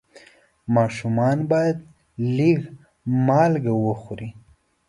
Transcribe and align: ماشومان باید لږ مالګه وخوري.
ماشومان 0.75 1.37
باید 1.51 1.77
لږ 2.37 2.59
مالګه 3.27 3.73
وخوري. 3.85 4.29